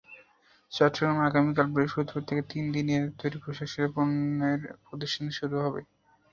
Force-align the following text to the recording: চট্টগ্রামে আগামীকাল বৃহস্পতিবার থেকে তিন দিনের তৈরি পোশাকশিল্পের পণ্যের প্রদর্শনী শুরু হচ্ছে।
চট্টগ্রামে 0.71 1.21
আগামীকাল 1.25 1.67
বৃহস্পতিবার 1.73 2.27
থেকে 2.29 2.41
তিন 2.51 2.63
দিনের 2.75 3.03
তৈরি 3.19 3.37
পোশাকশিল্পের 3.43 3.93
পণ্যের 3.95 4.61
প্রদর্শনী 4.85 5.31
শুরু 5.37 5.55
হচ্ছে। 5.63 5.81